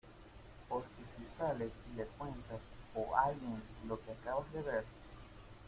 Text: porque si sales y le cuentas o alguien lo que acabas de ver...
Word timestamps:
porque 0.67 0.87
si 1.15 1.23
sales 1.37 1.71
y 1.93 1.97
le 1.97 2.05
cuentas 2.05 2.59
o 2.95 3.15
alguien 3.15 3.61
lo 3.87 4.01
que 4.03 4.13
acabas 4.13 4.51
de 4.51 4.63
ver... 4.63 4.83